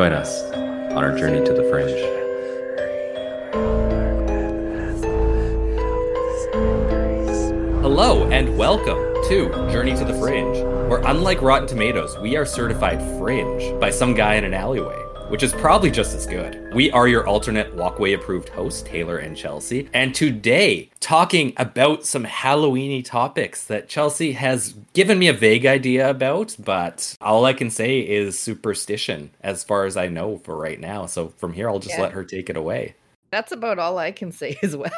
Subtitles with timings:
[0.00, 1.90] join us on our journey to the fringe.
[7.82, 8.96] Hello and welcome
[9.28, 10.56] to Journey to the Fringe,
[10.88, 14.96] where unlike Rotten Tomatoes, we are certified fringe by some guy in an alleyway,
[15.28, 16.72] which is probably just as good.
[16.74, 22.24] We are your alternate walkway approved hosts, Taylor and Chelsea, and today talking about some
[22.24, 27.70] Halloweeny topics that Chelsea has given me a vague idea about, but all I can
[27.70, 31.06] say is superstition as far as I know for right now.
[31.06, 32.02] So from here I'll just Yeah.
[32.02, 32.94] let her take it away.
[33.30, 34.90] That's about all I can say as well.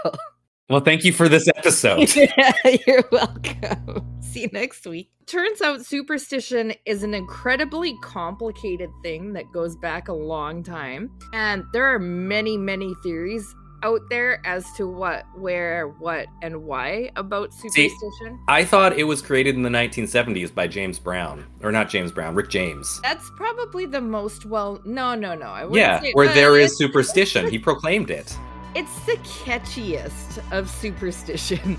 [0.70, 2.14] Well, thank you for this episode.
[2.16, 2.52] yeah,
[2.86, 4.06] you're welcome.
[4.22, 5.10] See you next week.
[5.26, 11.10] Turns out superstition is an incredibly complicated thing that goes back a long time.
[11.34, 13.44] And there are many, many theories
[13.82, 18.38] out there as to what, where, what, and why about superstition.
[18.48, 22.34] I thought it was created in the 1970s by James Brown, or not James Brown,
[22.34, 23.00] Rick James.
[23.02, 24.80] That's probably the most well.
[24.84, 25.46] No, no, no.
[25.46, 27.48] I Yeah, say, where there is superstition.
[27.48, 28.36] He proclaimed it.
[28.74, 31.78] It's the catchiest of superstitions.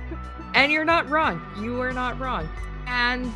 [0.54, 1.42] and you're not wrong.
[1.60, 2.48] You are not wrong.
[2.86, 3.32] And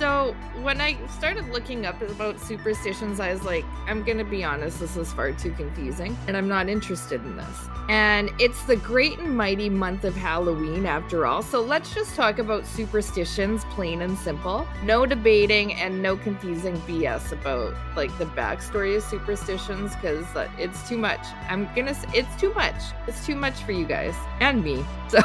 [0.00, 4.42] so when I started looking up about superstitions, I was like, I'm going to be
[4.42, 7.68] honest, this is far too confusing, and I'm not interested in this.
[7.90, 11.42] And it's the great and mighty month of Halloween, after all.
[11.42, 14.66] So let's just talk about superstitions, plain and simple.
[14.82, 20.88] No debating and no confusing BS about like the backstory of superstitions because uh, it's
[20.88, 21.20] too much.
[21.50, 22.80] I'm gonna, it's too much.
[23.06, 24.82] It's too much for you guys and me.
[25.10, 25.18] So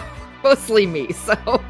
[0.46, 1.12] mostly me.
[1.12, 1.34] So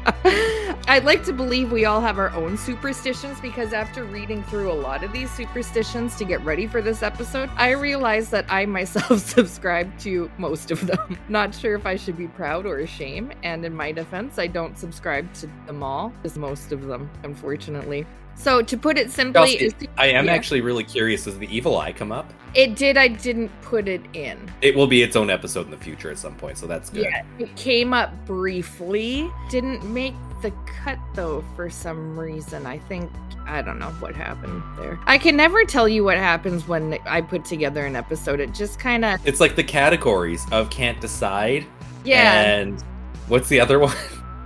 [0.86, 4.74] I'd like to believe we all have our own superstitions because after reading through a
[4.74, 9.20] lot of these superstitions to get ready for this episode, I realized that I myself
[9.26, 11.18] subscribe to most of them.
[11.30, 14.78] Not sure if I should be proud or ashamed, and in my defense, I don't
[14.78, 18.06] subscribe to them all, just most of them, unfortunately.
[18.34, 20.32] So to put it simply, I am yeah.
[20.32, 21.24] actually really curious.
[21.24, 22.30] Does the evil eye come up?
[22.56, 22.96] it did.
[22.96, 24.50] I didn't put it in.
[24.62, 27.04] It will be its own episode in the future at some point, so that's good.
[27.04, 28.65] Yeah, it came up briefly.
[28.66, 32.66] Flea didn't make the cut though for some reason.
[32.66, 33.10] I think
[33.46, 34.98] I don't know what happened there.
[35.06, 38.40] I can never tell you what happens when I put together an episode.
[38.40, 41.64] It just kind of It's like the categories of can't decide.
[42.04, 42.42] yeah.
[42.42, 42.82] And
[43.28, 43.94] what's the other one?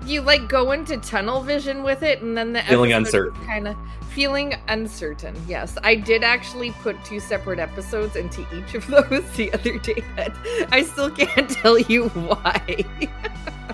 [0.07, 3.45] you like go into tunnel vision with it, and then the Feeling uncertain.
[3.47, 3.77] Kind of
[4.11, 5.35] feeling uncertain.
[5.47, 10.03] Yes, I did actually put two separate episodes into each of those the other day,
[10.17, 10.33] but
[10.73, 12.85] I still can't tell you why.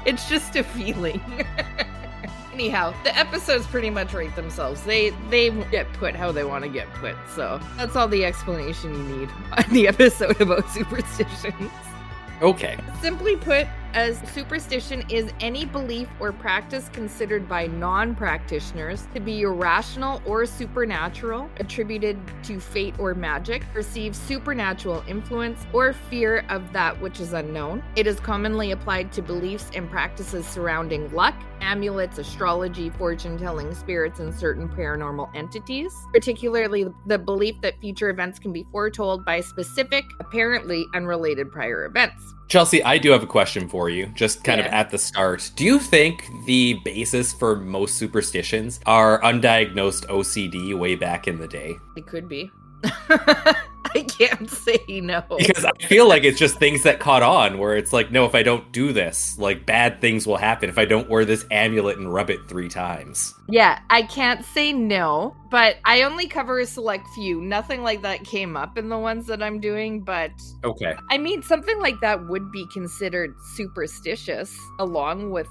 [0.06, 1.20] It's just a feeling.
[2.54, 4.82] Anyhow, the episodes pretty much rate themselves.
[4.84, 7.14] They they get put how they want to get put.
[7.34, 11.70] So that's all the explanation you need on the episode about superstitions.
[12.40, 12.78] Okay.
[13.02, 13.66] Simply put,
[13.96, 20.44] as superstition is any belief or practice considered by non practitioners to be irrational or
[20.44, 27.32] supernatural, attributed to fate or magic, perceives supernatural influence, or fear of that which is
[27.32, 27.82] unknown.
[27.96, 34.20] It is commonly applied to beliefs and practices surrounding luck, amulets, astrology, fortune telling, spirits,
[34.20, 40.04] and certain paranormal entities, particularly the belief that future events can be foretold by specific,
[40.20, 42.34] apparently unrelated prior events.
[42.48, 45.50] Chelsea, I do have a question for you, just kind of at the start.
[45.56, 51.48] Do you think the basis for most superstitions are undiagnosed OCD way back in the
[51.48, 51.74] day?
[51.96, 52.50] It could be.
[53.94, 55.22] I can't say no.
[55.36, 58.34] Because I feel like it's just things that caught on where it's like, no, if
[58.34, 61.98] I don't do this, like bad things will happen if I don't wear this amulet
[61.98, 63.34] and rub it three times.
[63.48, 67.40] Yeah, I can't say no, but I only cover a select few.
[67.40, 70.32] Nothing like that came up in the ones that I'm doing, but
[70.64, 70.94] Okay.
[71.10, 75.48] I mean, something like that would be considered superstitious along with.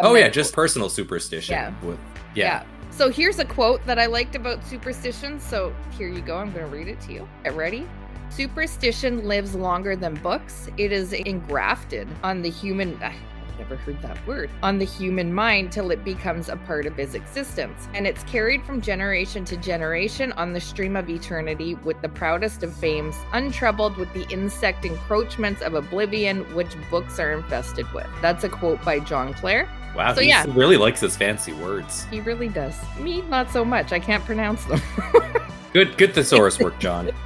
[0.00, 1.54] Oh yeah, just personal superstition.
[1.54, 1.72] Yeah.
[1.82, 1.98] With
[2.34, 2.64] yeah.
[2.94, 5.40] So here's a quote that I liked about superstition.
[5.40, 6.36] So here you go.
[6.36, 7.28] I'm going to read it to you.
[7.42, 7.88] Get ready.
[8.30, 10.68] Superstition lives longer than books.
[10.76, 12.96] It is engrafted on the human.
[13.02, 13.14] I've
[13.58, 14.48] never heard that word.
[14.62, 17.88] On the human mind till it becomes a part of his existence.
[17.94, 22.62] And it's carried from generation to generation on the stream of eternity with the proudest
[22.62, 28.06] of fames, untroubled with the insect encroachments of oblivion which books are infested with.
[28.22, 29.68] That's a quote by John Clare.
[29.94, 30.44] Wow, So, he yeah.
[30.48, 32.04] really likes his fancy words.
[32.10, 32.74] He really does.
[32.98, 33.92] Me, not so much.
[33.92, 34.80] I can't pronounce them.
[35.72, 37.10] Good good thesaurus work, John.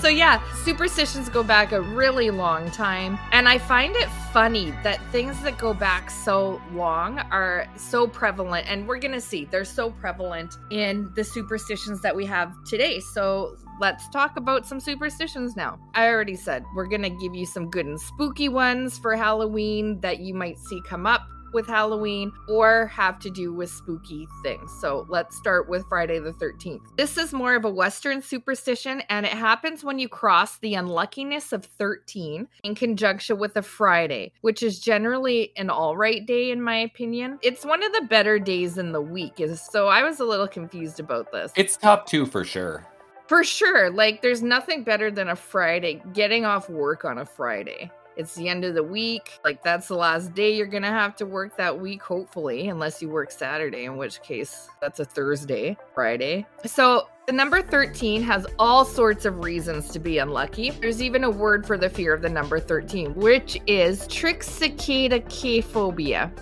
[0.00, 5.00] So yeah, superstitions go back a really long time, and I find it funny that
[5.10, 9.90] things that go back so long are so prevalent, and we're gonna see they're so
[9.90, 13.00] prevalent in the superstitions that we have today.
[13.00, 15.80] So let's talk about some superstitions now.
[15.94, 20.20] I already said we're gonna give you some good and spooky ones for Halloween that
[20.20, 21.26] you might see come up.
[21.52, 24.72] With Halloween or have to do with spooky things.
[24.80, 26.80] So let's start with Friday the 13th.
[26.96, 31.52] This is more of a Western superstition, and it happens when you cross the unluckiness
[31.52, 36.62] of 13 in conjunction with a Friday, which is generally an all right day, in
[36.62, 37.38] my opinion.
[37.42, 41.00] It's one of the better days in the week, so I was a little confused
[41.00, 41.52] about this.
[41.56, 42.86] It's top two for sure.
[43.28, 43.90] For sure.
[43.90, 47.90] Like, there's nothing better than a Friday, getting off work on a Friday.
[48.18, 49.38] It's the end of the week.
[49.44, 53.00] Like, that's the last day you're going to have to work that week, hopefully, unless
[53.00, 56.44] you work Saturday, in which case that's a Thursday, Friday.
[56.66, 60.70] So, the number 13 has all sorts of reasons to be unlucky.
[60.70, 65.28] There's even a word for the fear of the number 13, which is trichicida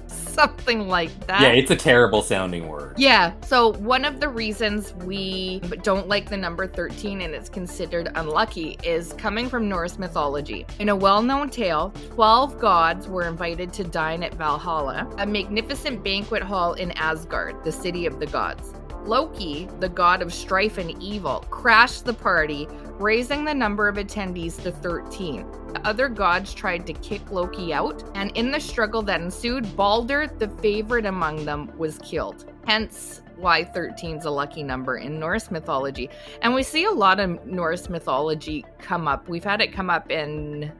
[0.06, 1.40] something like that.
[1.40, 2.94] Yeah, it's a terrible sounding word.
[2.98, 8.12] Yeah, so one of the reasons we don't like the number 13 and it's considered
[8.14, 10.66] unlucky is coming from Norse mythology.
[10.78, 16.04] In a well known tale, 12 gods were invited to dine at Valhalla, a magnificent
[16.04, 18.72] banquet hall in Asgard, the city of the gods.
[19.06, 22.67] Loki, the god of strife and evil, crashed the party,
[22.99, 25.47] raising the number of attendees to 13.
[25.73, 30.26] The other gods tried to kick Loki out, and in the struggle that ensued, Balder,
[30.38, 32.53] the favorite among them, was killed.
[32.67, 36.11] Hence, why 13 is a lucky number in Norse mythology.
[36.43, 39.29] And we see a lot of Norse mythology come up.
[39.29, 40.73] We've had it come up in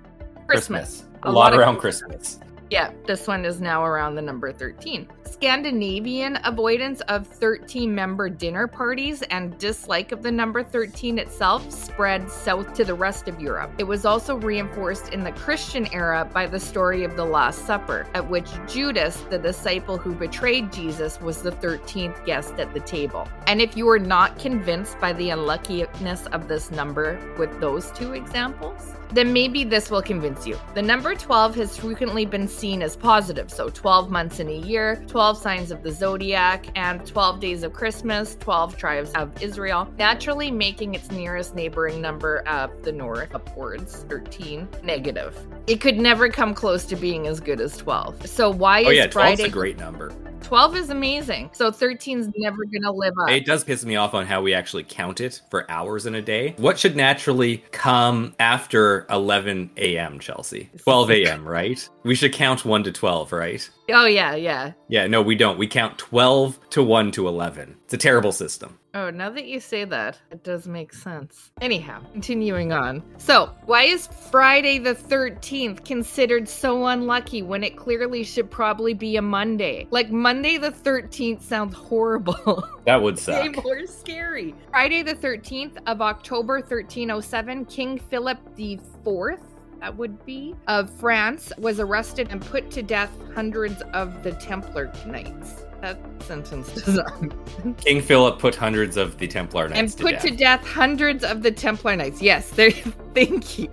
[0.47, 1.03] Christmas.
[1.03, 1.05] Christmas.
[1.23, 2.41] A, a lot, lot, around Christmas.
[2.69, 5.09] Yeah, this one is now around the number 13.
[5.25, 12.29] Scandinavian avoidance of 13 member dinner parties and dislike of the number 13 itself spread
[12.29, 13.71] south to the rest of Europe.
[13.79, 18.05] It was also reinforced in the Christian era by the story of the Last Supper,
[18.15, 23.29] at which Judas, the disciple who betrayed Jesus, was the 13th guest at the table.
[23.47, 28.15] And if you are not convinced by the unluckiness of this number with those two
[28.15, 30.59] examples, then maybe this will convince you.
[30.75, 35.03] The number 12 has frequently been seen as positive, so 12 months in a year,
[35.07, 40.51] 12 signs of the zodiac, and 12 days of Christmas, 12 tribes of Israel, naturally
[40.51, 45.37] making its nearest neighboring number of the north upwards 13 negative.
[45.67, 48.27] It could never come close to being as good as 12.
[48.27, 50.13] So why oh, is yeah, Friday a great number?
[50.47, 51.51] 12 is amazing.
[51.53, 53.29] So 13 is never going to live up.
[53.29, 56.23] It does piss me off on how we actually count it for hours in a
[56.23, 56.55] day.
[56.59, 60.71] What should naturally come after 11 a.m., Chelsea?
[60.85, 61.89] 12 a.m., right?
[62.05, 63.69] We should count 1 to 12, right?
[63.91, 64.73] Oh, yeah, yeah.
[64.89, 65.59] Yeah, no, we don't.
[65.59, 67.77] We count 12 to 1 to 11.
[67.85, 68.79] It's a terrible system.
[68.95, 71.51] Oh, now that you say that, it does make sense.
[71.61, 73.03] Anyhow, continuing on.
[73.19, 79.17] So, why is Friday the 13th considered so unlucky when it clearly should probably be
[79.19, 79.87] a Monday?
[79.91, 82.65] Like, Monday the 13th sounds horrible.
[82.87, 83.43] That would suck.
[83.43, 84.55] Way more scary.
[84.71, 89.41] Friday the 13th of October 1307, King Philip IV
[89.81, 94.93] that would be, of France was arrested and put to death hundreds of the Templar
[95.07, 97.77] knights that sentence does not.
[97.79, 100.31] King Philip put hundreds of the Templar Knights and put to death.
[100.31, 102.23] to death hundreds of the Templar Knights.
[102.23, 102.71] Yes, there.
[103.15, 103.71] Thank you.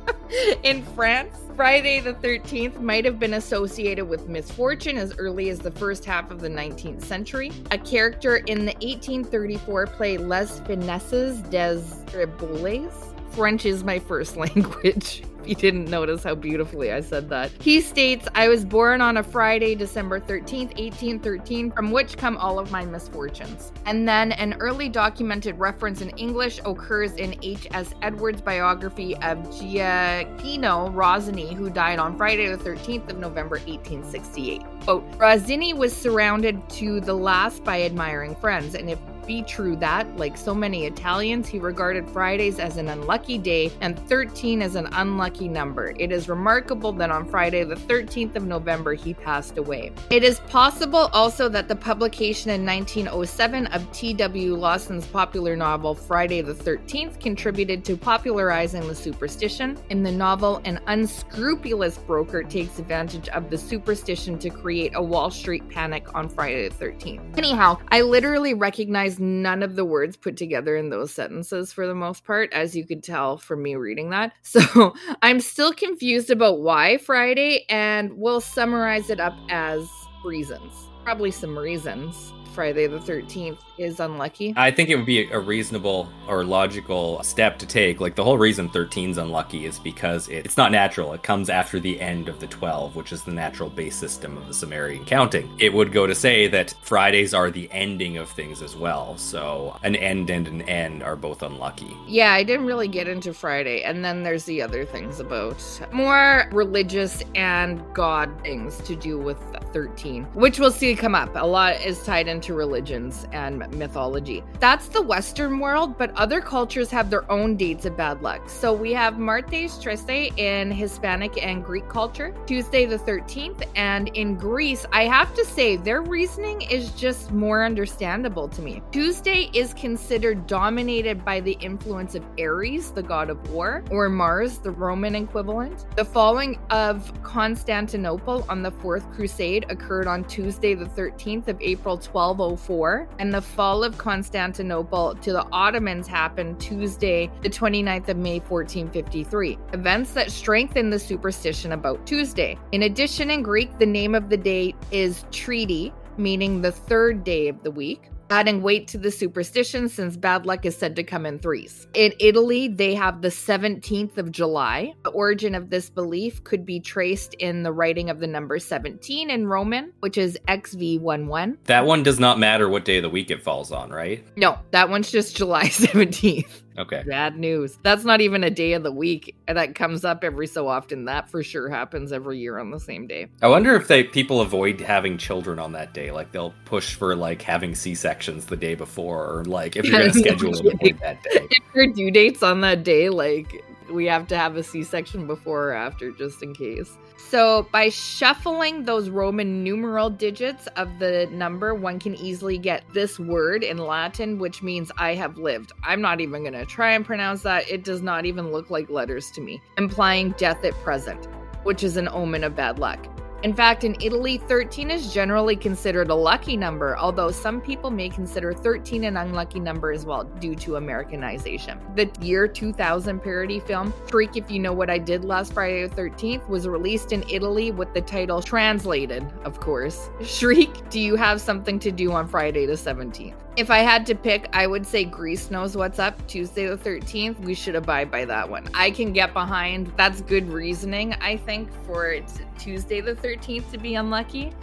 [0.62, 5.70] In France, Friday the 13th might have been associated with misfortune as early as the
[5.70, 7.52] first half of the 19th century.
[7.70, 13.14] A character in the 1834 play Les Finesses des Gribouilles.
[13.32, 17.50] French is my first language you didn't notice how beautifully I said that.
[17.60, 22.58] He states, I was born on a Friday, December 13th, 1813, from which come all
[22.58, 23.72] of my misfortunes.
[23.86, 27.94] And then an early documented reference in English occurs in H.S.
[28.02, 34.62] Edwards' biography of Gioachino Rossini, who died on Friday, the 13th of November, 1868.
[34.82, 40.16] Quote, Rossini was surrounded to the last by admiring friends, and if be true that,
[40.16, 44.88] like so many Italians, he regarded Fridays as an unlucky day and 13 as an
[44.92, 45.94] unlucky number.
[45.98, 49.92] It is remarkable that on Friday, the 13th of November, he passed away.
[50.10, 54.54] It is possible also that the publication in 1907 of T.W.
[54.56, 59.78] Lawson's popular novel Friday the 13th contributed to popularizing the superstition.
[59.90, 65.30] In the novel, an unscrupulous broker takes advantage of the superstition to create a Wall
[65.30, 67.38] Street panic on Friday the 13th.
[67.38, 71.94] Anyhow, I literally recognize none of the words put together in those sentences for the
[71.94, 74.32] most part, as you could tell from me reading that.
[74.42, 79.88] So I'm still confused about why Friday, and we'll summarize it up as
[80.24, 80.72] reasons.
[81.04, 82.32] Probably some reasons.
[82.52, 84.52] Friday the 13th is unlucky?
[84.56, 88.00] I think it would be a reasonable or logical step to take.
[88.00, 91.12] Like the whole reason 13 is unlucky is because it, it's not natural.
[91.14, 94.46] It comes after the end of the 12, which is the natural base system of
[94.46, 95.50] the Sumerian counting.
[95.58, 99.16] It would go to say that Fridays are the ending of things as well.
[99.16, 101.96] So an end and an end are both unlucky.
[102.06, 103.82] Yeah, I didn't really get into Friday.
[103.82, 105.58] And then there's the other things about
[105.92, 109.38] more religious and God things to do with
[109.72, 111.30] 13, which we'll see come up.
[111.34, 114.42] A lot is tied into religions and mythology.
[114.60, 118.48] That's the Western world, but other cultures have their own dates of bad luck.
[118.48, 124.36] So we have Martes Triste in Hispanic and Greek culture, Tuesday the 13th, and in
[124.36, 128.82] Greece, I have to say their reasoning is just more understandable to me.
[128.92, 134.58] Tuesday is considered dominated by the influence of Ares, the god of war, or Mars,
[134.58, 135.86] the Roman equivalent.
[135.96, 141.96] The falling of Constantinople on the Fourth Crusade occurred on Tuesday the 13th of April
[141.96, 148.38] 1204, and the fall of Constantinople to the Ottomans happened Tuesday, the 29th of May,
[148.40, 149.58] 1453.
[149.72, 152.58] Events that strengthen the superstition about Tuesday.
[152.72, 157.48] In addition, in Greek, the name of the date is Triti, meaning the third day
[157.48, 161.26] of the week adding weight to the superstition since bad luck is said to come
[161.26, 161.86] in threes.
[161.92, 164.94] In Italy, they have the 17th of July.
[165.04, 169.28] The origin of this belief could be traced in the writing of the number 17
[169.28, 171.58] in Roman, which is XVII.
[171.64, 174.24] That one does not matter what day of the week it falls on, right?
[174.34, 176.62] No, that one's just July 17th.
[176.78, 177.02] Okay.
[177.06, 177.78] Bad news.
[177.82, 179.34] That's not even a day of the week.
[179.46, 181.04] That comes up every so often.
[181.04, 183.28] That for sure happens every year on the same day.
[183.42, 186.10] I wonder if they people avoid having children on that day.
[186.10, 189.98] Like they'll push for like having C sections the day before, or like if you're
[189.98, 191.46] gonna schedule them avoid that day.
[191.72, 195.26] If your due dates on that day, like we have to have a C section
[195.26, 196.96] before or after just in case.
[197.16, 203.18] So, by shuffling those Roman numeral digits of the number, one can easily get this
[203.18, 205.72] word in Latin, which means I have lived.
[205.82, 207.70] I'm not even going to try and pronounce that.
[207.70, 211.26] It does not even look like letters to me, implying death at present,
[211.62, 213.06] which is an omen of bad luck.
[213.42, 218.08] In fact, in Italy, 13 is generally considered a lucky number, although some people may
[218.08, 221.80] consider 13 an unlucky number as well due to Americanization.
[221.96, 225.94] The year 2000 parody film, Shriek If You Know What I Did Last Friday the
[225.96, 230.08] 13th, was released in Italy with the title translated, of course.
[230.22, 233.34] Shriek, Do You Have Something to Do on Friday the 17th?
[233.54, 236.26] If I had to pick, I would say Greece knows what's up.
[236.26, 238.66] Tuesday the 13th, we should abide by that one.
[238.72, 239.92] I can get behind.
[239.98, 242.18] That's good reasoning, I think, for
[242.58, 244.54] Tuesday the 13th to be unlucky.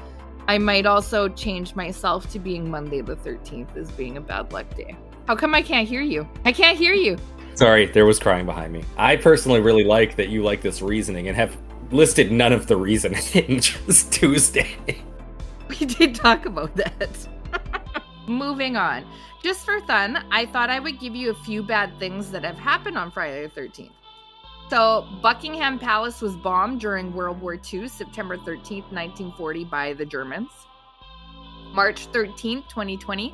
[0.48, 4.76] I might also change myself to being Monday the 13th as being a bad luck
[4.76, 4.96] day.
[5.28, 6.28] How come I can't hear you?
[6.44, 7.16] I can't hear you.
[7.54, 8.84] Sorry, there was crying behind me.
[8.98, 11.56] I personally really like that you like this reasoning and have
[11.92, 13.22] listed none of the reasoning,
[13.60, 14.76] just Tuesday.
[15.68, 17.28] We did talk about that.
[18.30, 19.08] Moving on.
[19.42, 22.60] Just for fun, I thought I would give you a few bad things that have
[22.60, 23.90] happened on Friday the 13th.
[24.70, 30.52] So, Buckingham Palace was bombed during World War II, September 13th, 1940, by the Germans.
[31.74, 33.34] March 13th, 2020,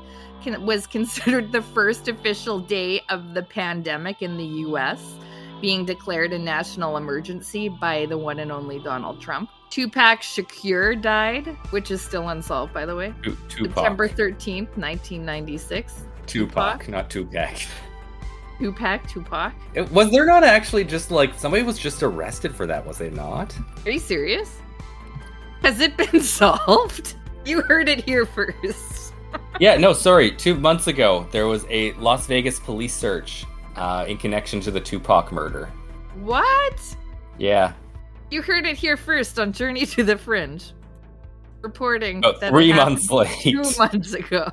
[0.60, 5.18] was considered the first official day of the pandemic in the US,
[5.60, 9.50] being declared a national emergency by the one and only Donald Trump.
[9.69, 13.13] Tupac Shakur died, which is still unsolved, by the way.
[13.50, 13.75] Tupac.
[13.75, 16.05] September 13th, 1996.
[16.25, 16.89] Tupac, Tupac?
[16.89, 17.57] not Tupac.
[18.60, 19.53] Tupac, Tupac.
[19.74, 22.86] It, was there not actually just like somebody was just arrested for that?
[22.86, 23.55] Was they not?
[23.86, 24.57] Are you serious?
[25.62, 27.15] Has it been solved?
[27.45, 29.13] You heard it here first.
[29.60, 30.31] yeah, no, sorry.
[30.31, 33.45] Two months ago, there was a Las Vegas police search
[33.75, 35.72] uh, in connection to the Tupac murder.
[36.22, 36.95] What?
[37.38, 37.74] Yeah,
[38.32, 40.74] you heard it here first on Journey to the Fringe.
[41.62, 43.29] Reporting oh, three months late.
[43.41, 44.51] Two months ago.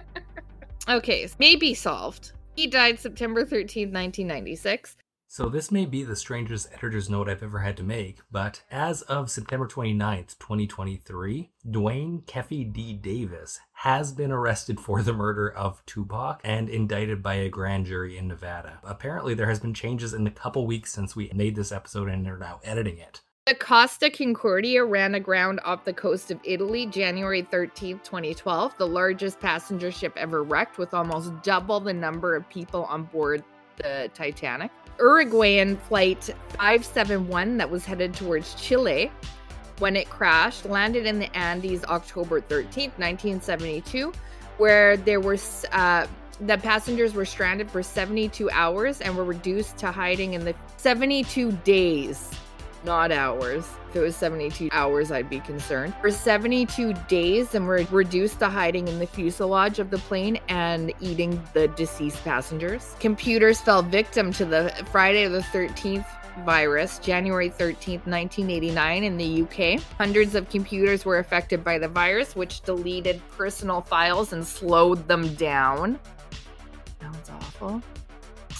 [0.88, 2.32] okay, maybe solved.
[2.56, 4.96] He died September 13th, 1996.
[5.30, 9.02] So this may be the strangest editor's note I've ever had to make, but as
[9.02, 12.94] of September 29th, 2023, Duane Keffe D.
[12.94, 18.16] Davis has been arrested for the murder of Tupac and indicted by a grand jury
[18.16, 18.80] in Nevada.
[18.82, 22.26] Apparently there has been changes in the couple weeks since we made this episode and
[22.26, 23.20] are now editing it.
[23.46, 29.40] The Costa Concordia ran aground off the coast of Italy January 13, 2012, the largest
[29.40, 33.44] passenger ship ever wrecked with almost double the number of people on board
[33.78, 34.70] the Titanic.
[34.98, 39.10] Uruguayan flight 571 that was headed towards Chile
[39.78, 44.12] when it crashed landed in the Andes October 13th, 1972,
[44.56, 45.38] where there were
[45.72, 46.06] uh,
[46.40, 51.52] the passengers were stranded for 72 hours and were reduced to hiding in the 72
[51.64, 52.30] days
[52.84, 53.66] not hours.
[53.90, 55.94] If it was 72 hours, I'd be concerned.
[56.00, 60.92] For 72 days, and were reduced to hiding in the fuselage of the plane and
[61.00, 62.94] eating the deceased passengers.
[63.00, 66.06] Computers fell victim to the Friday the 13th
[66.44, 69.82] virus, January 13th, 1989, in the UK.
[69.96, 75.34] Hundreds of computers were affected by the virus, which deleted personal files and slowed them
[75.34, 75.98] down.
[77.00, 77.82] Sounds awful.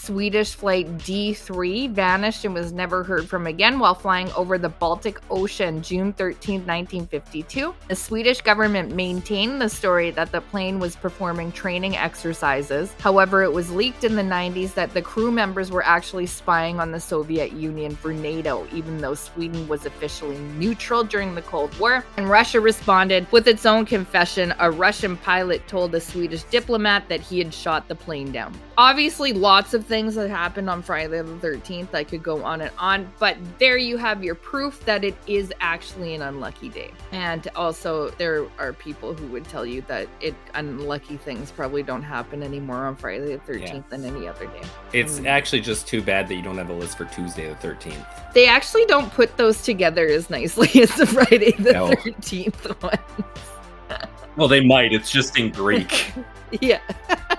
[0.09, 5.21] Swedish flight D3 vanished and was never heard from again while flying over the Baltic
[5.31, 7.75] Ocean June 13, 1952.
[7.89, 12.95] The Swedish government maintained the story that the plane was performing training exercises.
[13.01, 16.91] However, it was leaked in the 90s that the crew members were actually spying on
[16.91, 22.03] the Soviet Union for NATO, even though Sweden was officially neutral during the Cold War.
[22.17, 24.55] And Russia responded with its own confession.
[24.59, 28.59] A Russian pilot told a Swedish diplomat that he had shot the plane down.
[28.79, 31.93] Obviously, lots of things that happened on Friday the 13th.
[31.95, 35.53] I could go on and on, but there you have your proof that it is
[35.61, 36.93] actually an unlucky day.
[37.11, 42.03] And also, there are people who would tell you that it unlucky things probably don't
[42.05, 43.83] happen anymore on Friday the 13th Yeah.
[43.91, 44.63] than any other day.
[44.93, 45.27] It's Mm.
[45.27, 48.07] actually just too bad that you don't have a list for Tuesday the 13th.
[48.35, 51.89] They actually don't put those together as nicely as the Friday the No.
[51.89, 52.99] 13th one.
[54.37, 54.93] Well, they might.
[54.93, 56.13] It's just in Greek.
[56.63, 56.79] Yeah.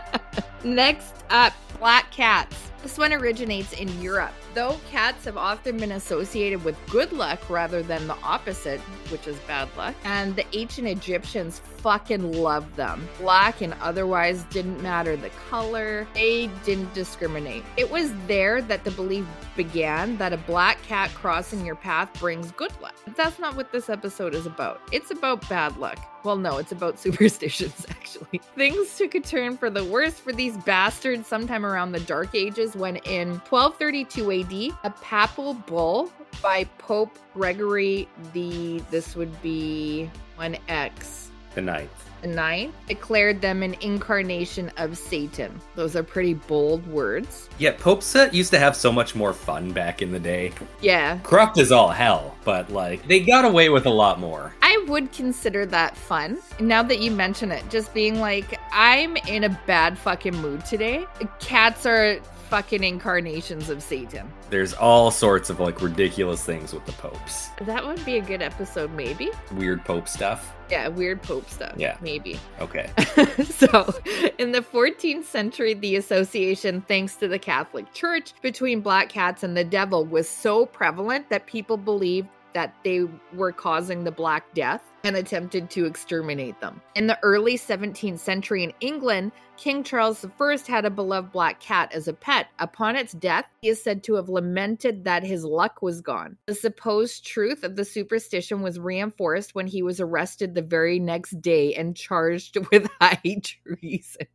[0.64, 2.56] Next up, black cats.
[2.84, 4.34] This one originates in Europe.
[4.54, 8.80] Though cats have often been associated with good luck rather than the opposite,
[9.12, 13.08] which is bad luck, and the ancient Egyptians fucking loved them.
[13.20, 17.64] Black and otherwise didn't matter the color, they didn't discriminate.
[17.78, 19.26] It was there that the belief
[19.56, 22.96] began that a black cat crossing your path brings good luck.
[23.06, 24.82] But that's not what this episode is about.
[24.92, 26.00] It's about bad luck.
[26.24, 28.40] Well, no, it's about superstitions, actually.
[28.56, 32.76] Things took a turn for the worse for these bastards sometime around the Dark Ages
[32.76, 34.39] when, in 1232 AD,
[34.84, 41.92] a papal bull by Pope Gregory the, this would be 1X, the ninth.
[42.22, 45.60] the ninth, declared them an incarnation of Satan.
[45.76, 47.50] Those are pretty bold words.
[47.58, 50.54] Yeah, Pope set used to have so much more fun back in the day.
[50.82, 54.54] Yeah, Corrupt is all hell, but like they got away with a lot more.
[54.62, 56.40] I would consider that fun.
[56.60, 61.06] Now that you mention it, just being like, I'm in a bad fucking mood today.
[61.40, 64.32] Cats are fucking incarnations of Satan.
[64.50, 67.50] There's all sorts of like ridiculous things with the popes.
[67.62, 69.30] That would be a good episode, maybe.
[69.54, 70.56] Weird pope stuff.
[70.70, 71.74] Yeah, weird pope stuff.
[71.78, 71.98] Yeah.
[72.02, 72.40] maybe.
[72.60, 72.92] Okay.
[73.46, 73.94] so,
[74.38, 79.56] in the 14th century, the association, thanks to the Catholic Church, between black cats and
[79.58, 84.82] the devil was so prevalent that people believed that they were causing the Black Death
[85.04, 86.82] and attempted to exterminate them.
[86.96, 91.92] In the early 17th century in England, King Charles I had a beloved black cat
[91.94, 92.48] as a pet.
[92.60, 96.38] Upon its death, he is said to have lamented that his luck was gone.
[96.46, 101.42] The supposed truth of the superstition was reinforced when he was arrested the very next
[101.42, 104.28] day and charged with high treason.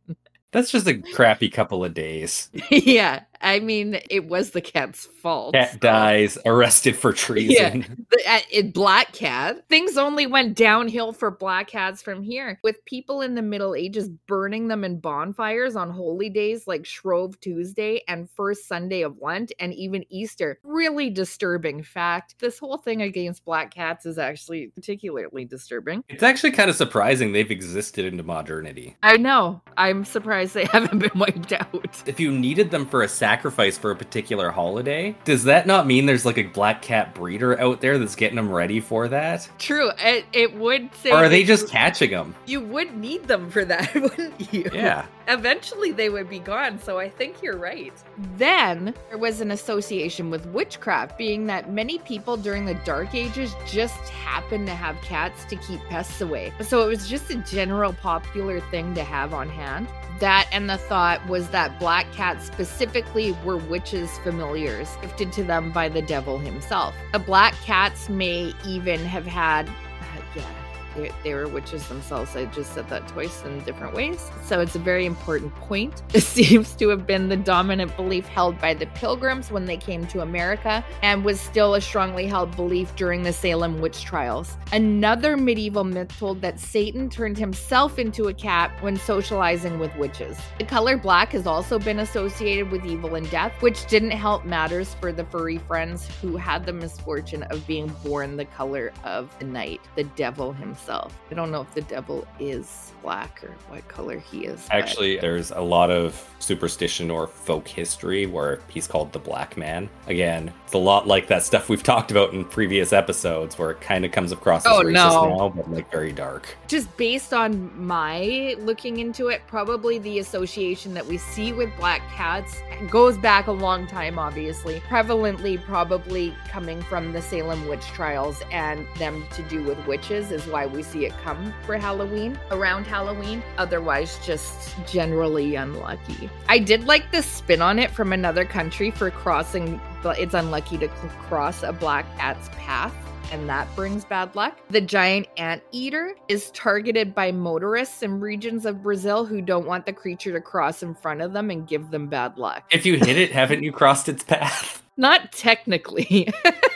[0.51, 2.49] That's just a crappy couple of days.
[2.69, 5.53] yeah, I mean, it was the cat's fault.
[5.53, 7.81] Cat dies, arrested for treason.
[7.81, 7.87] Yeah.
[8.11, 12.85] The, uh, it, black cat things only went downhill for black cats from here with
[12.85, 18.01] people in the middle ages burning them in bonfires on holy days like shrove tuesday
[18.07, 23.43] and first sunday of lent and even easter really disturbing fact this whole thing against
[23.43, 28.95] black cats is actually particularly disturbing It's actually kind of surprising they've existed into modernity.
[29.03, 33.07] i know i'm surprised they haven't been wiped out If you needed them for a
[33.09, 37.59] sacrifice for a particular holiday, does that not mean there's like a black cat breeder
[37.59, 39.47] out there that's getting them ready for that?
[39.59, 42.35] true it, it would say Or are they just catching them?
[42.45, 45.05] you would need them for that wouldn't you Yeah.
[45.27, 46.79] Eventually they would be gone.
[46.79, 47.93] So I think you're right.
[48.37, 53.53] Then there was an association with witchcraft, being that many people during the Dark Ages
[53.67, 56.53] just happened to have cats to keep pests away.
[56.61, 59.87] So it was just a general popular thing to have on hand.
[60.19, 65.71] That and the thought was that black cats specifically were witches' familiars gifted to them
[65.71, 66.95] by the devil himself.
[67.11, 70.64] The black cats may even have had, uh, yeah,
[70.95, 72.35] they, they were witches themselves.
[72.35, 74.29] I just said that twice in different ways.
[74.43, 76.03] So it's a very important point.
[76.15, 80.07] It seems to have been the dominant belief held by the pilgrims when they came
[80.07, 84.57] to America and was still a strongly held belief during the Salem witch trials.
[84.71, 90.37] Another medieval myth told that Satan turned himself into a cat when socializing with witches.
[90.57, 94.95] The color black has also been associated with evil and death, which didn't help matters
[94.95, 99.45] for the furry friends who had the misfortune of being born the color of the
[99.45, 100.84] night, the devil himself.
[100.85, 101.13] Himself.
[101.31, 104.65] I don't know if the devil is black or what color he is.
[104.67, 109.57] but- Actually, there's a lot of superstition or folk history where he's called the Black
[109.57, 109.89] Man.
[110.07, 113.81] Again, it's a lot like that stuff we've talked about in previous episodes where it
[113.81, 115.37] kind of comes across as Oh, racist no.
[115.37, 116.55] now, but like very dark.
[116.67, 122.01] just based on my looking into it, probably the association that we see with black
[122.11, 122.55] cats
[122.91, 124.79] goes back a long time, obviously.
[124.81, 130.45] Prevalently, probably coming from the Salem witch trials and them to do with witches is
[130.47, 133.41] why we see it come for Halloween, around Halloween.
[133.57, 136.29] Otherwise, just generally unlucky.
[136.49, 140.77] I did like the spin on it from another country for crossing, but it's unlucky
[140.79, 142.93] to cross a black cat's path
[143.31, 144.59] and that brings bad luck.
[144.69, 149.93] The giant anteater is targeted by motorists in regions of Brazil who don't want the
[149.93, 152.63] creature to cross in front of them and give them bad luck.
[152.71, 154.83] If you hit it, haven't you crossed its path?
[154.97, 156.31] Not technically.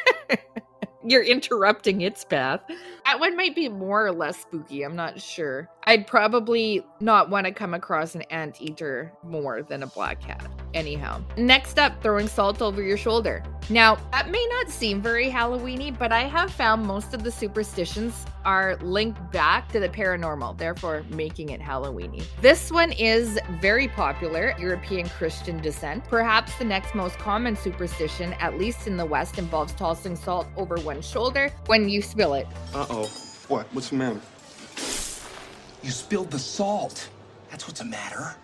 [1.10, 2.62] You're interrupting its path.
[3.04, 4.84] That one might be more or less spooky.
[4.84, 5.68] I'm not sure.
[5.86, 10.46] I'd probably not want to come across an anteater more than a black cat.
[10.76, 13.42] Anyhow, next up, throwing salt over your shoulder.
[13.72, 18.26] Now, that may not seem very Halloweeny, but I have found most of the superstitions
[18.44, 22.24] are linked back to the paranormal, therefore making it Halloweeny.
[22.42, 26.04] This one is very popular, European Christian descent.
[26.06, 30.78] Perhaps the next most common superstition, at least in the West, involves tossing salt over
[30.78, 32.48] one's shoulder when you spill it.
[32.74, 33.06] Uh oh.
[33.50, 33.68] What?
[33.72, 34.20] What's the matter?
[35.84, 37.08] You spilled the salt.
[37.52, 38.36] That's what's the matter.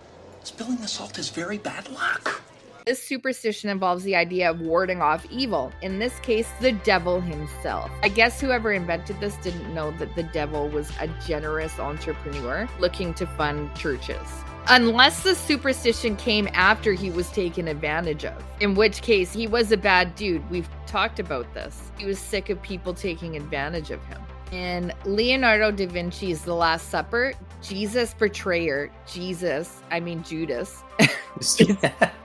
[0.43, 2.43] Spilling the salt is very bad luck.
[2.85, 7.89] This superstition involves the idea of warding off evil, in this case, the devil himself.
[8.03, 13.15] I guess whoever invented this didn't know that the devil was a generous entrepreneur looking
[13.15, 14.27] to fund churches.
[14.67, 19.71] Unless the superstition came after he was taken advantage of, in which case he was
[19.71, 20.47] a bad dude.
[20.51, 21.91] We've talked about this.
[21.97, 24.21] He was sick of people taking advantage of him.
[24.51, 30.83] In Leonardo da Vinci's The Last Supper, Jesus' betrayer, Jesus, I mean Judas,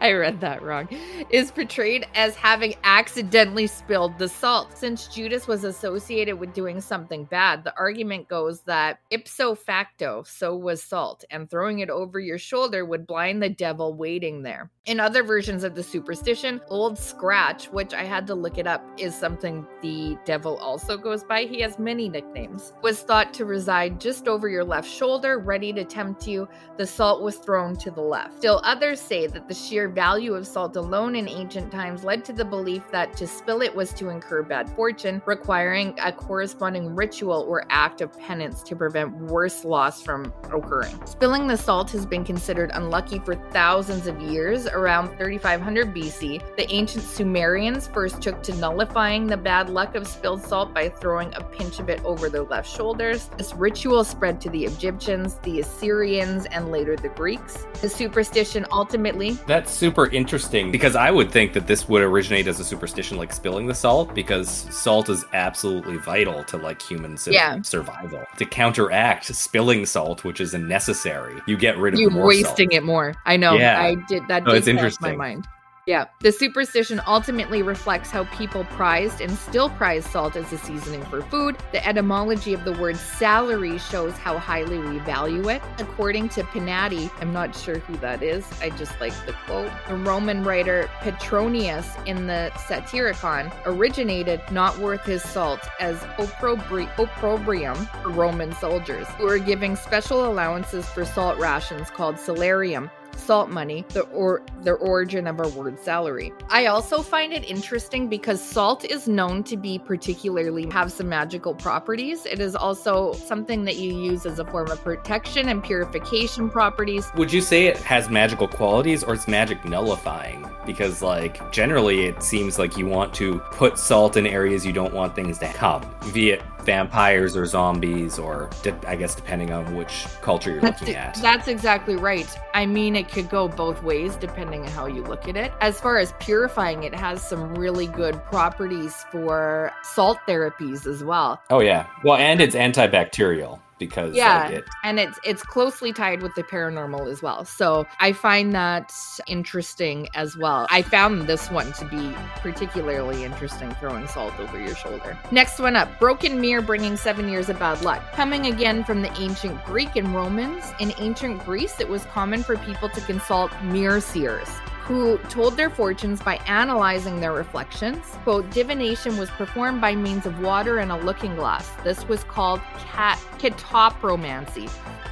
[0.02, 0.88] I read that wrong,
[1.28, 4.78] is portrayed as having accidentally spilled the salt.
[4.78, 10.56] Since Judas was associated with doing something bad, the argument goes that ipso facto, so
[10.56, 14.70] was salt, and throwing it over your shoulder would blind the devil waiting there.
[14.86, 18.82] In other versions of the superstition, Old Scratch, which I had to look it up,
[18.96, 21.42] is something the devil also goes by.
[21.42, 22.72] He has many nicknames.
[22.82, 26.48] Was thought to reside just over your left shoulder, ready to tempt you.
[26.78, 28.38] The salt was thrown to the left.
[28.38, 32.32] Still, others say that the sheer value of salt alone in ancient times led to
[32.32, 37.46] the belief that to spill it was to incur bad fortune, requiring a corresponding ritual
[37.48, 40.98] or act of penance to prevent worse loss from occurring.
[41.06, 44.66] Spilling the salt has been considered unlucky for thousands of years.
[44.66, 50.42] Around 3500 BC, the ancient Sumerians first took to nullifying the bad luck of spilled
[50.42, 53.30] salt by throwing a pinch of it over their left shoulders.
[53.36, 57.66] This ritual spread to the Egyptians, the Assyrians, and later the Greeks.
[57.80, 62.60] The superstition ultimately That's super interesting because I would think that this would originate as
[62.60, 67.32] a superstition like spilling the salt because salt is absolutely vital to like human su-
[67.32, 67.62] Yeah.
[67.62, 68.22] survival.
[68.36, 72.74] To counteract spilling salt, which is necessary, you get rid of you more wasting salt.
[72.74, 73.14] it more.
[73.24, 73.54] I know.
[73.54, 73.80] Yeah.
[73.80, 74.44] I did that.
[74.44, 75.16] No, did it's cross my interesting.
[75.18, 75.48] mind.
[75.86, 81.02] Yeah, the superstition ultimately reflects how people prized and still prize salt as a seasoning
[81.06, 81.56] for food.
[81.72, 85.62] The etymology of the word salary shows how highly we value it.
[85.78, 89.72] According to Panati, I'm not sure who that is, I just like the quote.
[89.88, 97.76] The Roman writer Petronius in the Satyricon originated not worth his salt as opprobri- opprobrium
[98.02, 103.84] for Roman soldiers who were giving special allowances for salt rations called salarium salt money,
[103.90, 106.32] the or the origin of our word salary.
[106.48, 111.54] I also find it interesting because salt is known to be particularly have some magical
[111.54, 112.26] properties.
[112.26, 117.08] It is also something that you use as a form of protection and purification properties.
[117.14, 120.48] Would you say it has magical qualities or it's magic nullifying?
[120.66, 124.94] Because, like, generally it seems like you want to put salt in areas you don't
[124.94, 129.74] want things to come, be it vampires or zombies, or de- I guess depending on
[129.74, 131.14] which culture you're That's, looking at.
[131.16, 132.28] that's exactly right.
[132.54, 135.52] I mean, it could go both ways depending on how you look at it.
[135.60, 141.40] As far as purifying, it has some really good properties for salt therapies as well.
[141.50, 141.86] Oh, yeah.
[142.04, 144.44] Well, and it's antibacterial because Yeah.
[144.44, 147.44] like, it, and it's it's closely tied with the paranormal as well.
[147.44, 148.94] So I find that
[149.26, 150.68] interesting as well.
[150.70, 155.18] I found this one to be particularly interesting, throwing salt over your shoulder.
[155.32, 158.02] Next one up, broken mirror bringing seven years of bad luck.
[158.12, 160.62] Coming again from the ancient Greek and Romans.
[160.78, 164.48] In ancient Greece, it was common for people to consult mirror seers.
[164.90, 168.04] Who told their fortunes by analyzing their reflections.
[168.24, 171.70] Quote, divination was performed by means of water and a looking glass.
[171.84, 173.16] This was called cat.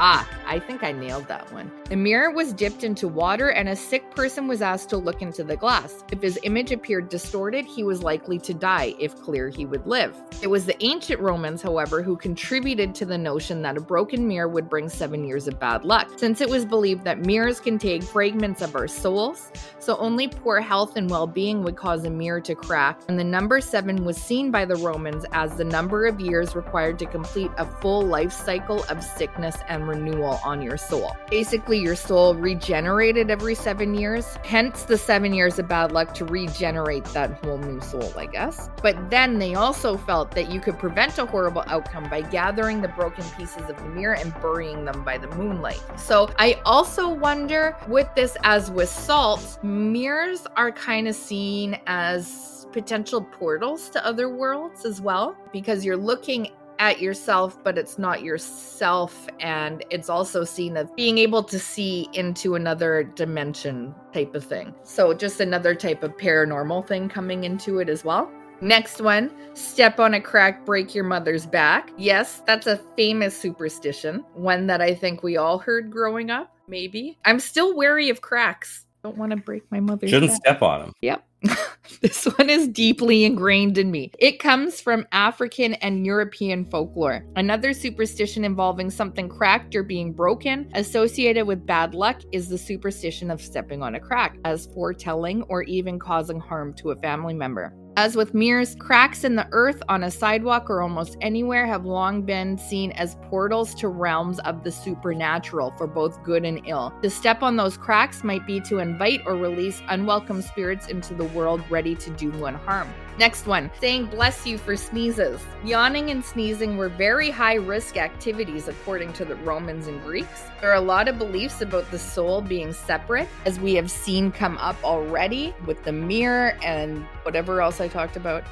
[0.01, 1.73] Ah, I think I nailed that one.
[1.89, 5.43] The mirror was dipped into water, and a sick person was asked to look into
[5.43, 6.05] the glass.
[6.13, 8.95] If his image appeared distorted, he was likely to die.
[8.99, 10.15] If clear, he would live.
[10.43, 14.47] It was the ancient Romans, however, who contributed to the notion that a broken mirror
[14.47, 18.61] would bring seven years of bad luck, since it was believed that mirrors contain fragments
[18.61, 22.55] of our souls, so only poor health and well being would cause a mirror to
[22.55, 23.01] crack.
[23.09, 26.99] And the number seven was seen by the Romans as the number of years required
[27.01, 31.17] to complete a full life cycle of sickness and renewal on your soul.
[31.31, 36.25] Basically, your soul regenerated every seven years, hence the seven years of bad luck to
[36.25, 38.71] regenerate that whole new soul, I guess.
[38.83, 42.89] But then they also felt that you could prevent a horrible outcome by gathering the
[42.89, 45.83] broken pieces of the mirror and burying them by the moonlight.
[45.97, 52.67] So I also wonder with this, as with salt, mirrors are kind of seen as
[52.73, 58.23] potential portals to other worlds as well because you're looking at yourself, but it's not
[58.23, 59.29] yourself.
[59.41, 64.75] And it's also seen as being able to see into another dimension type of thing.
[64.85, 68.31] So, just another type of paranormal thing coming into it as well.
[68.61, 71.91] Next one step on a crack, break your mother's back.
[71.97, 77.19] Yes, that's a famous superstition, one that I think we all heard growing up, maybe.
[77.25, 78.85] I'm still wary of cracks.
[79.09, 80.41] Don't want to break my mother's Shouldn't back.
[80.41, 80.93] step on them.
[81.01, 81.25] Yep.
[82.03, 84.13] this one is deeply ingrained in me.
[84.19, 87.25] It comes from African and European folklore.
[87.35, 93.31] Another superstition involving something cracked or being broken, associated with bad luck, is the superstition
[93.31, 97.73] of stepping on a crack, as foretelling or even causing harm to a family member.
[98.01, 102.23] As with mirrors, cracks in the earth on a sidewalk or almost anywhere have long
[102.23, 106.95] been seen as portals to realms of the supernatural for both good and ill.
[107.03, 111.25] To step on those cracks might be to invite or release unwelcome spirits into the
[111.25, 112.89] world ready to do one harm.
[113.19, 115.41] Next one, saying bless you for sneezes.
[115.65, 120.45] Yawning and sneezing were very high risk activities according to the Romans and Greeks.
[120.61, 124.31] There are a lot of beliefs about the soul being separate, as we have seen
[124.31, 128.45] come up already with the mirror and whatever else I talked about.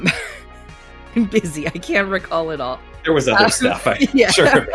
[1.16, 2.80] I'm busy, I can't recall it all.
[3.04, 3.86] There was other Um, stuff.
[3.86, 4.32] I, yeah.
[4.32, 4.66] Sure.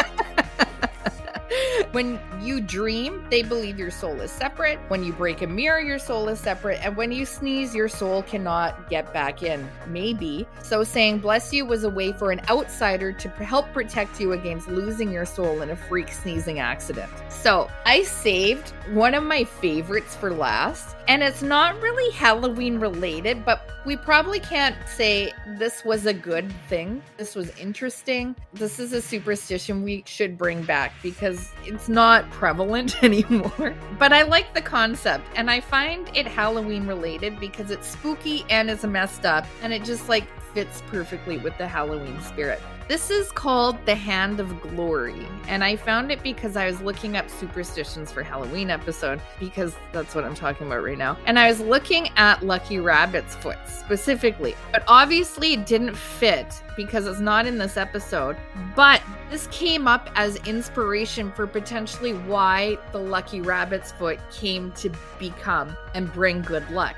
[1.92, 4.80] when you dream, they believe your soul is separate.
[4.88, 6.80] When you break a mirror, your soul is separate.
[6.84, 9.70] And when you sneeze, your soul cannot get back in.
[9.88, 10.48] Maybe.
[10.64, 14.68] So saying bless you was a way for an outsider to help protect you against
[14.68, 17.12] losing your soul in a freak sneezing accident.
[17.30, 20.96] So I saved one of my favorites for last.
[21.08, 26.52] And it's not really Halloween related, but we probably can't say this was a good
[26.70, 27.02] thing.
[27.18, 28.36] This was interesting.
[28.54, 33.76] This is a superstition we should bring back because it's not prevalent anymore.
[34.00, 38.70] But I like the concept and I find it Halloween related because it's spooky and
[38.70, 42.62] it's messed up and it just like fits perfectly with the Halloween spirit.
[42.88, 47.16] This is called the Hand of Glory, and I found it because I was looking
[47.16, 51.18] up superstitions for Halloween episode because that's what I'm talking about right now.
[51.26, 57.08] And I was looking at Lucky Rabbit's foot specifically, but obviously it didn't fit because
[57.08, 58.36] it's not in this episode.
[58.76, 64.92] But this came up as inspiration for potentially why the Lucky Rabbit's foot came to
[65.18, 66.98] become and bring good luck.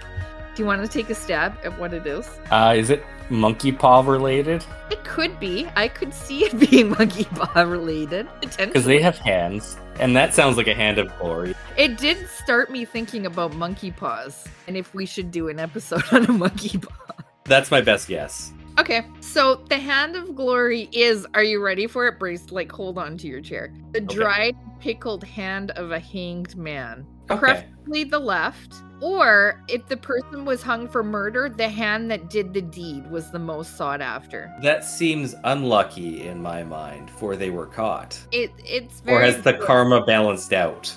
[0.56, 2.30] Do you want to take a stab at what it is?
[2.52, 4.64] Uh, is it monkey paw related?
[4.92, 5.68] It could be.
[5.76, 8.28] I could see it being monkey paw related.
[8.42, 11.56] Because they have hands, and that sounds like a hand of glory.
[11.76, 16.04] It did start me thinking about monkey paws and if we should do an episode
[16.12, 17.16] on a monkey paw.
[17.46, 18.54] That's my best guess.
[18.80, 21.28] Okay, so the hand of glory is.
[21.36, 22.52] Are you ready for it, Brace?
[22.52, 23.72] Like, hold on to your chair.
[23.92, 24.16] The Okay.
[24.16, 27.06] dried, pickled hand of a hanged man.
[27.30, 27.40] Okay.
[27.40, 28.74] Preferably the left.
[29.00, 33.30] Or if the person was hung for murder, the hand that did the deed was
[33.32, 34.52] the most sought after.
[34.62, 38.18] That seems unlucky in my mind, for they were caught.
[38.32, 39.62] It it's Or has the good.
[39.62, 40.96] karma balanced out?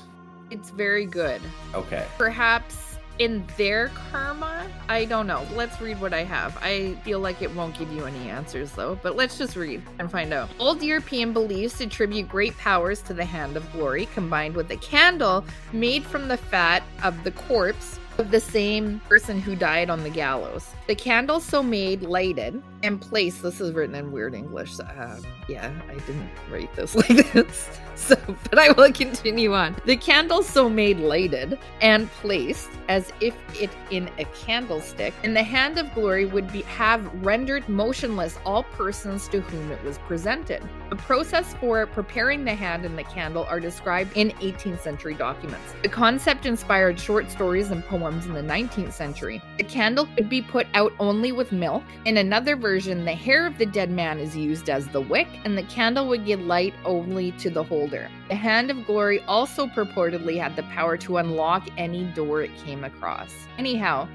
[0.51, 1.41] It's very good.
[1.75, 2.07] Okay.
[2.17, 2.86] perhaps
[3.19, 5.45] in their karma i don't know.
[5.55, 6.57] Let's read what i have.
[6.61, 10.11] I feel like it won't give you any answers though but let's just read and
[10.11, 10.51] find out.
[10.59, 15.45] Old european beliefs attribute great powers to the hand of glory combined with a candle
[15.73, 20.11] made from the fat of the corpse of the same person who died on the
[20.11, 20.71] gallows.
[20.87, 25.17] The candle so made lighted and placed this is written in weird english uh,
[25.49, 27.69] yeah i didn't write this like this.
[27.95, 28.17] So
[28.51, 29.77] but i will continue on.
[29.85, 35.43] The candle so made lighted and placed as if it in a candlestick and the
[35.43, 40.63] hand of glory would be have rendered motionless all persons to whom it was presented.
[40.91, 45.75] The process for preparing the hand and the candle are described in 18th century documents.
[45.83, 49.43] The concept inspired short stories and poems in the 19th century.
[49.59, 51.83] The candle could be put out only with milk.
[52.05, 55.57] In another version, the hair of the dead man is used as the wick, and
[55.57, 58.09] the candle would give light only to the holder.
[58.29, 62.85] The Hand of Glory also purportedly had the power to unlock any door it came
[62.85, 63.33] across.
[63.59, 64.09] Anyhow,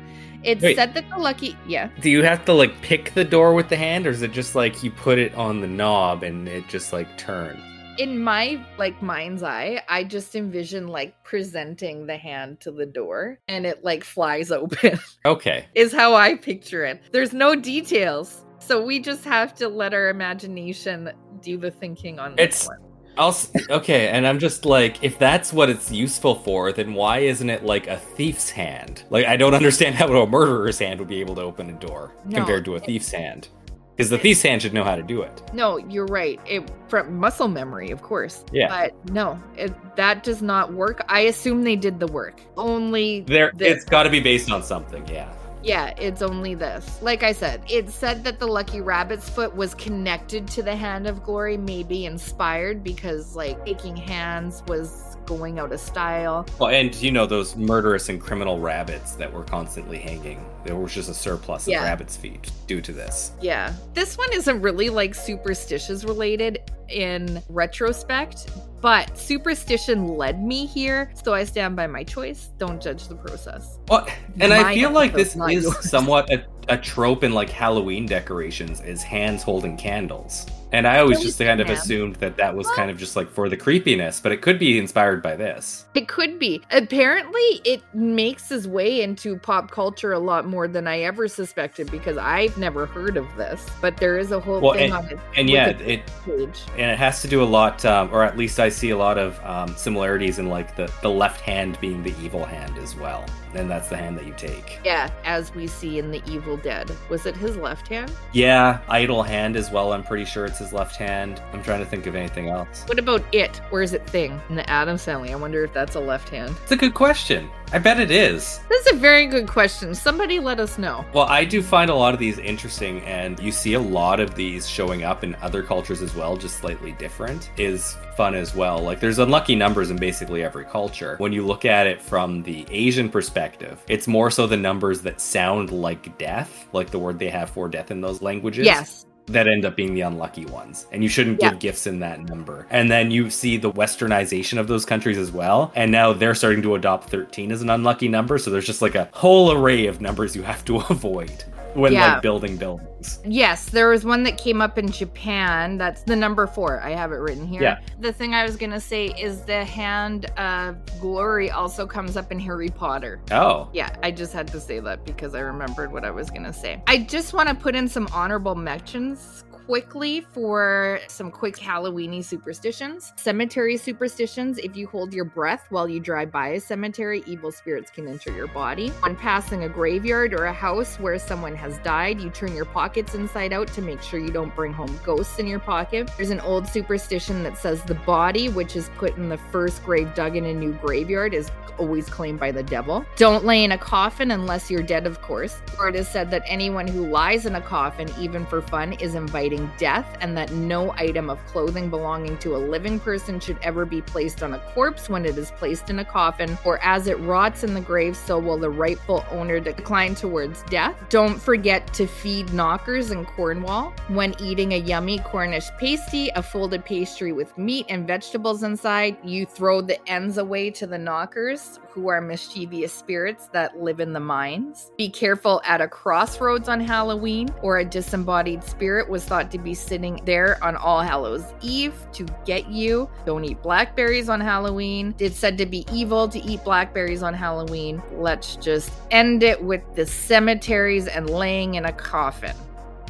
[0.44, 0.76] it's Wait.
[0.76, 1.90] said that the lucky, yeah.
[2.02, 4.56] Do you have to like pick the door with the hand, or is it just
[4.56, 7.62] like you put it on the knob and it just like turns?
[7.98, 13.38] in my like mind's eye i just envision like presenting the hand to the door
[13.50, 15.66] and it like flies open Okay.
[15.76, 20.10] is how i picture it there's no details so we just have to let our
[20.10, 22.78] imagination do the thinking on this It's- one.
[23.18, 23.36] I'll
[23.70, 27.66] okay, and I'm just like, if that's what it's useful for, then why isn't it
[27.66, 29.04] like a thief's hand?
[29.10, 32.14] Like, I don't understand how a murderer's hand would be able to open a door
[32.26, 33.50] No, compared to a thief's hand.
[33.98, 35.42] Because the thief's hand should know how to do it.
[35.54, 38.70] no you're right it from muscle memory of course Yeah.
[38.70, 43.52] but no it, that does not work i assume they did the work only There,
[43.56, 43.76] this.
[43.76, 45.06] it's got to be based on something.
[45.10, 45.32] Yeah.
[45.64, 47.02] Yeah, it's only this.
[47.02, 51.08] Like I said, it said that the lucky rabbit's foot was connected to the hand
[51.08, 56.46] of glory, maybe inspired because like taking hands was going out of style.
[56.60, 60.46] Well, and you know those murderous and criminal rabbits that were constantly hanging.
[60.66, 63.32] There was just a surplus of rabbits' feet due to this.
[63.40, 63.74] Yeah.
[63.94, 71.34] This one isn't really like superstitious related in retrospect, but superstition led me here, so
[71.34, 72.50] I stand by my choice.
[72.58, 73.80] Don't judge the process.
[73.88, 74.06] Well,
[74.42, 75.90] and I feel like this is yours.
[75.90, 80.46] somewhat a, a trope in like Halloween decorations is hands holding candles.
[80.72, 83.50] And I always just kind of assumed that that was kind of just like for
[83.50, 85.84] the creepiness, but it could be inspired by this.
[85.96, 86.62] It could be.
[86.72, 91.92] Apparently, it makes its way into pop culture a lot more than I ever suspected
[91.92, 93.70] because I've never heard of this.
[93.82, 95.20] But there is a whole Well, thing on it.
[95.36, 96.62] And yeah, it page.
[96.78, 99.18] and it has to do a lot, um, or at least I see a lot
[99.18, 103.26] of um, similarities in like the the left hand being the evil hand as well,
[103.54, 104.80] and that's the hand that you take.
[104.84, 106.92] Yeah, as we see in The Evil Dead.
[107.10, 108.12] Was it his left hand?
[108.34, 109.94] Yeah, idle hand as well.
[109.94, 111.42] I'm pretty sure it's his left hand.
[111.54, 112.84] I'm trying to think of anything else.
[112.88, 113.58] What about it?
[113.70, 115.32] Where is it Thing in the Addams family?
[115.32, 116.56] I wonder if that's a left hand.
[116.64, 117.50] It's a good question.
[117.74, 118.60] I bet it is.
[118.70, 119.96] That's a very good question.
[119.96, 121.06] Somebody let us know.
[121.14, 124.36] Well, I do find a lot of these interesting, and you see a lot of
[124.36, 128.80] these showing up in other cultures as well, just slightly different, is fun as well.
[128.80, 131.16] Like, there's unlucky numbers in basically every culture.
[131.18, 135.22] When you look at it from the Asian perspective, it's more so the numbers that
[135.22, 138.66] sound like death, like the word they have for death in those languages.
[138.66, 139.06] Yes.
[139.32, 140.86] That end up being the unlucky ones.
[140.92, 141.50] And you shouldn't Yeah.
[141.52, 142.68] give gifts in that number.
[142.70, 145.72] And then you see the westernization of those countries as well.
[145.76, 148.38] And now they're starting to adopt 13 as an unlucky number.
[148.38, 152.14] So there's just like a whole array of numbers you have to avoid when Yeah.
[152.14, 153.20] like building buildings.
[153.26, 155.78] Yes, there was one that came up in Japan.
[155.78, 156.82] That's the number four.
[156.82, 157.62] I have it written here.
[157.62, 157.80] Yeah.
[158.00, 162.32] The thing I was going to say is the hand of glory also comes up
[162.32, 163.20] in Harry Potter.
[163.32, 163.70] Oh.
[163.74, 166.54] Yeah, I just had to say that because I remembered what I was going to
[166.54, 166.82] say.
[166.88, 173.14] I just want to put in some honorable mentions quickly for some quick Halloweeny superstitions.
[173.16, 174.58] Cemetery superstitions.
[174.58, 178.34] If you hold your breath while you drive by a cemetery, evil spirits can enter
[178.34, 178.90] your body.
[178.90, 183.16] When passing a graveyard or a house where someone has died, you turn your pockets
[183.16, 186.12] inside out to make sure you don't bring home ghosts in your pocket.
[186.18, 190.14] There's an old superstition that says the body, which is put in the first grave
[190.14, 193.06] dug in a new graveyard, is always claimed by the devil.
[193.16, 195.62] Don't lay in a coffin unless you're dead, of course.
[195.80, 199.16] Or it is said that anyone who lies in a coffin, even for fun, is
[199.16, 203.86] inviting death, and that no item of clothing belonging to a living person should ever
[203.86, 207.20] be placed on a corpse when it is placed in a coffin, or as it
[207.20, 210.96] rots in the grave, so will the rightful owner decline towards death.
[211.10, 213.94] Don't forget to feed knockers in Cornwall.
[214.08, 219.46] When eating a yummy Cornish pasty, a folded pastry with meat and vegetables inside, you
[219.46, 224.20] throw the ends away to the knockers, who are mischievous spirits that live in the
[224.20, 224.92] mines.
[224.98, 229.74] Be careful at a crossroads on Halloween, or a disembodied spirit was thought to be
[229.74, 233.10] sitting there on All Hallows Eve to get you.
[233.26, 235.16] Don't eat blackberries on Halloween.
[235.18, 238.04] It's said to be evil to eat blackberries on Halloween.
[238.12, 242.56] Let's just end it with the cemeteries and laying in a coffin.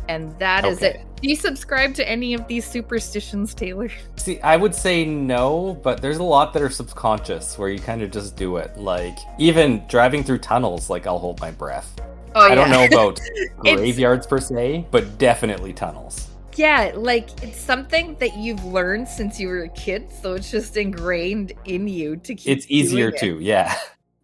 [0.08, 1.00] And that is Okay.
[1.00, 1.06] it.
[1.22, 3.90] Do you subscribe to any of these superstitions, Taylor?
[4.16, 8.02] See, I would say no, but there's a lot that are subconscious where you kind
[8.02, 8.76] of just do it.
[8.78, 11.94] Like, even driving through tunnels, like, I'll hold my breath.
[12.34, 13.20] Oh, I don't know about
[13.60, 16.30] graveyards per se, but definitely tunnels.
[16.56, 20.78] Yeah, like it's something that you've learned since you were a kid, so it's just
[20.78, 22.48] ingrained in you to keep.
[22.48, 23.20] It's easier it.
[23.20, 23.76] too, yeah.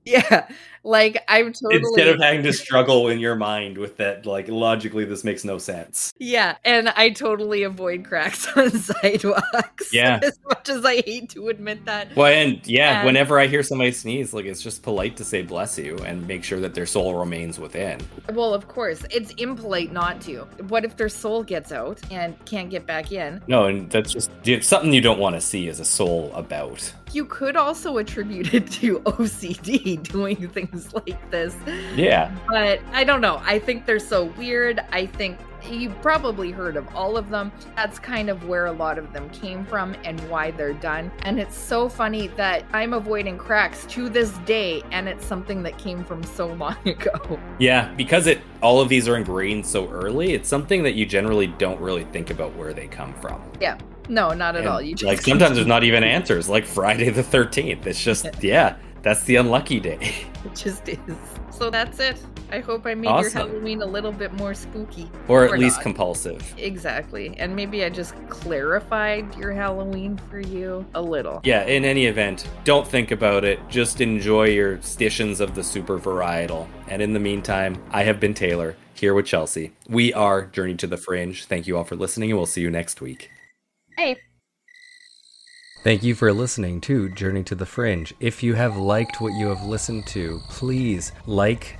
[0.08, 0.48] Yeah,
[0.84, 5.04] Like I'm totally Instead of having to struggle in your mind with that, like logically,
[5.06, 6.14] this makes no sense.
[6.18, 9.94] Yeah, and I totally avoid cracks on sidewalks.
[9.94, 10.20] Yeah.
[10.24, 12.16] As much as I hate to admit that.
[12.16, 15.42] Well, and yeah, And- whenever I hear somebody sneeze, like it's just polite to say
[15.42, 18.00] bless you and make sure that their soul remains within.
[18.32, 20.48] Well, of course, it's impolite not to.
[20.70, 23.42] What if their soul gets out and can't get back in?
[23.48, 24.32] No, and that's just
[24.62, 26.94] something you don't want to see as a soul about.
[27.18, 31.56] You could also attribute it to OCD doing things like this.
[31.96, 32.32] Yeah.
[32.48, 33.42] But I don't know.
[33.44, 34.80] I think they're so weird.
[34.92, 37.52] I think you've probably heard of all of them.
[37.76, 41.12] That's kind of where a lot of them came from and why they're done.
[41.24, 45.80] And it's so funny that I'm avoiding cracks to this day, and it's something that
[45.80, 47.40] came from so long ago.
[47.58, 51.48] Yeah, because it all of these are ingrained so early, it's something that you generally
[51.48, 53.42] don't really think about where they come from.
[53.60, 53.80] Yeah.
[54.08, 54.82] No, not at And, all.
[54.82, 57.86] You just like sometimes there's not even answers, like Friday the 13th.
[57.86, 60.26] It's just yeah, that's the unlucky day.
[60.46, 61.00] It just is.
[61.50, 62.24] So that's it.
[62.52, 65.12] I hope I made your Halloween a little bit more spooky.
[65.28, 65.84] Or at least not.
[65.84, 66.54] compulsive.
[66.58, 67.36] Exactly.
[67.38, 71.42] And maybe I just clarified your Halloween for you a little.
[71.44, 73.60] Yeah, in any event, don't think about it.
[73.68, 76.68] Just enjoy your stations of the super varietal.
[76.88, 79.74] And in the meantime, I have been Taylor, here with Chelsea.
[79.90, 81.44] We are Journey to the Fringe.
[81.46, 83.30] Thank you all for listening, and we'll see you next week.
[83.98, 84.16] Hey.
[85.84, 88.14] Thank you for listening to Journey to the Fringe.
[88.20, 91.80] If you have liked what you have listened to, please like,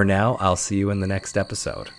[0.00, 1.90] For now, I'll see you in the next episode.